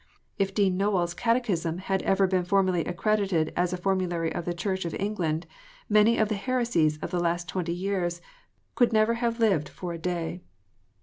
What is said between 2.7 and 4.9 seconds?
accredited as a formulary of the Church